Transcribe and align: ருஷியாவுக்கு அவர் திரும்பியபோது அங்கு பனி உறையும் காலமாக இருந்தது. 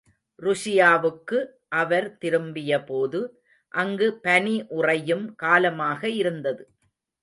ருஷியாவுக்கு 0.39 1.39
அவர் 1.73 2.07
திரும்பியபோது 2.17 3.21
அங்கு 3.73 4.07
பனி 4.21 4.55
உறையும் 4.69 5.35
காலமாக 5.35 6.09
இருந்தது. 6.09 6.63